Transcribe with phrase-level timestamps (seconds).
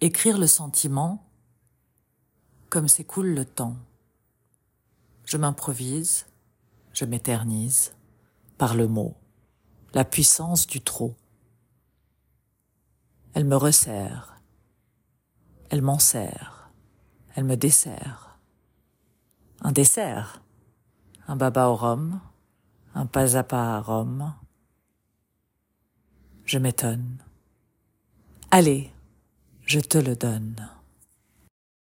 [0.00, 1.26] écrire le sentiment
[2.68, 3.76] comme s'écoule le temps.
[5.24, 6.26] Je m'improvise,
[6.92, 7.94] je m'éternise
[8.58, 9.16] par le mot,
[9.92, 11.14] la puissance du trop.
[13.34, 14.40] Elle me resserre,
[15.68, 16.70] elle m'en sert,
[17.34, 18.38] elle me dessert.
[19.62, 20.42] Un dessert,
[21.28, 22.20] un baba au rhum,
[22.94, 24.34] un pas à pas à Rome.
[26.44, 27.18] Je m'étonne.
[28.50, 28.92] Allez,
[29.70, 30.79] je te le donne.